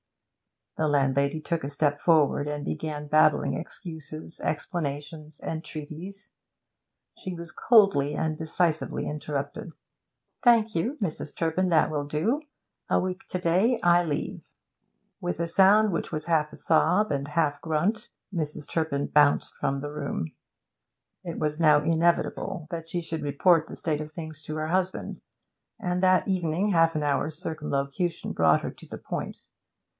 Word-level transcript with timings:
The 0.77 0.87
landlady 0.87 1.39
took 1.41 1.63
a 1.63 1.69
step 1.69 1.99
forward, 2.01 2.47
and 2.47 2.65
began 2.65 3.05
babbling 3.05 3.53
excuses, 3.55 4.39
explanations, 4.39 5.39
entreaties. 5.41 6.29
She 7.17 7.35
was 7.35 7.51
coldly 7.51 8.15
and 8.15 8.35
decisively 8.35 9.07
interrupted. 9.07 9.73
'Thank 10.41 10.73
you, 10.73 10.97
Mrs. 10.99 11.35
Turpin, 11.35 11.67
that 11.67 11.91
will 11.91 12.05
do. 12.05 12.41
A 12.89 12.99
week 12.99 13.27
to 13.27 13.37
day 13.37 13.79
I 13.83 14.03
leave.' 14.03 14.41
With 15.19 15.39
a 15.39 15.45
sound 15.45 15.91
which 15.91 16.11
was 16.11 16.25
half 16.25 16.51
a 16.51 16.55
sob 16.55 17.11
and 17.11 17.27
half 17.27 17.61
grunt 17.61 18.09
Mrs. 18.33 18.67
Turpin 18.67 19.05
bounced 19.05 19.53
from 19.59 19.81
the 19.81 19.91
room. 19.91 20.33
It 21.23 21.37
was 21.37 21.59
now 21.59 21.83
inevitable 21.83 22.65
that 22.71 22.89
she 22.89 23.01
should 23.01 23.21
report 23.21 23.67
the 23.67 23.75
state 23.75 24.01
of 24.01 24.11
things 24.11 24.41
to 24.43 24.55
her 24.55 24.67
husband, 24.69 25.21
and 25.79 26.01
that 26.01 26.27
evening 26.27 26.69
half 26.71 26.95
an 26.95 27.03
hour's 27.03 27.37
circumlocution 27.37 28.31
brought 28.31 28.61
her 28.61 28.71
to 28.71 28.87
the 28.87 28.97
point. 28.97 29.37